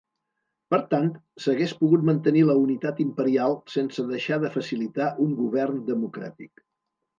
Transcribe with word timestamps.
Per 0.73 0.77
tant, 0.93 1.09
s'hagués 1.43 1.73
pogut 1.81 2.07
mantenir 2.09 2.41
la 2.47 2.55
unitat 2.63 3.03
imperial 3.05 3.59
sense 3.75 4.07
deixar 4.15 4.41
de 4.47 4.53
facilitar 4.59 5.13
un 5.29 5.39
govern 5.45 5.81
democràtic. 5.95 6.69